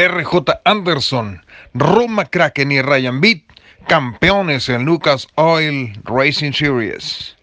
[0.00, 3.42] RJ Anderson, Ron McCracken y Ryan Beat,
[3.86, 7.36] campeones en Lucas Oil Racing Series.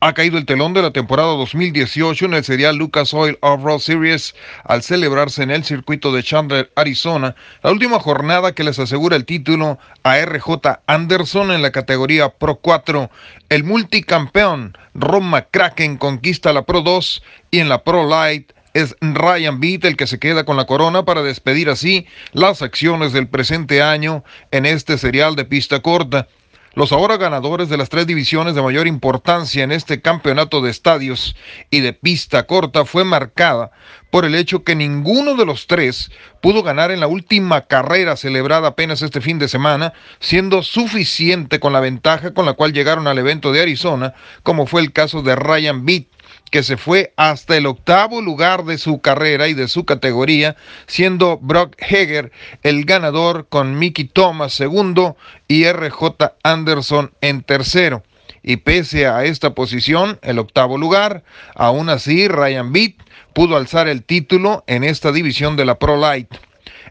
[0.00, 4.34] Ha caído el telón de la temporada 2018 en el serial Lucas Oil Off-Road Series
[4.64, 9.24] al celebrarse en el circuito de Chandler, Arizona, la última jornada que les asegura el
[9.24, 13.08] título a RJ Anderson en la categoría Pro 4.
[13.50, 17.22] El multicampeón Ron McCracken conquista la Pro 2
[17.52, 21.04] y en la Pro Light es Ryan Beat el que se queda con la corona
[21.04, 26.28] para despedir así las acciones del presente año en este serial de pista corta.
[26.74, 31.34] Los ahora ganadores de las tres divisiones de mayor importancia en este campeonato de estadios
[31.68, 33.72] y de pista corta fue marcada
[34.10, 36.10] por el hecho que ninguno de los tres
[36.40, 41.72] pudo ganar en la última carrera celebrada apenas este fin de semana, siendo suficiente con
[41.72, 45.36] la ventaja con la cual llegaron al evento de Arizona, como fue el caso de
[45.36, 46.06] Ryan Beat
[46.50, 51.38] que se fue hasta el octavo lugar de su carrera y de su categoría, siendo
[51.38, 55.16] Brock Heger el ganador con Mickey Thomas segundo
[55.46, 58.02] y RJ Anderson en tercero.
[58.42, 61.22] Y pese a esta posición, el octavo lugar,
[61.54, 62.94] aún así Ryan Beat
[63.32, 66.32] pudo alzar el título en esta división de la Pro Light.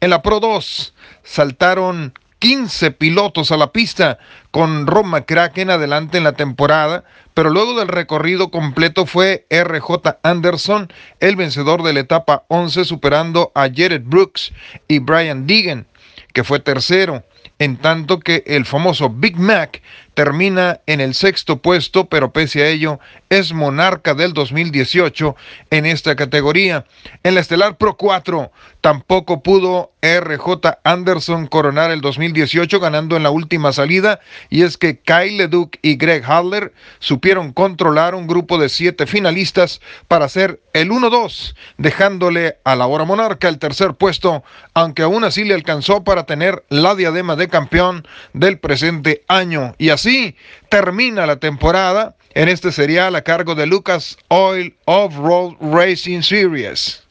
[0.00, 4.18] En la Pro 2 saltaron 15 pilotos a la pista
[4.50, 10.92] con Ron McCracken adelante en la temporada, pero luego del recorrido completo fue RJ Anderson
[11.20, 14.52] el vencedor de la etapa 11 superando a Jared Brooks
[14.88, 15.86] y Brian Deegan,
[16.32, 17.22] que fue tercero,
[17.60, 19.80] en tanto que el famoso Big Mac
[20.14, 25.34] termina en el sexto puesto, pero pese a ello es monarca del 2018
[25.70, 26.84] en esta categoría.
[27.22, 33.30] En la Estelar Pro 4 tampoco pudo RJ Anderson coronar el 2018 ganando en la
[33.30, 38.68] última salida y es que Kyle LeDuc y Greg Hadler supieron controlar un grupo de
[38.68, 44.42] siete finalistas para hacer el 1-2, dejándole a la hora monarca el tercer puesto,
[44.74, 49.90] aunque aún así le alcanzó para tener la diadema de campeón del presente año y
[49.90, 50.34] así Así
[50.68, 57.01] termina la temporada en este serial a cargo de Lucas Oil Off-Road Racing Series.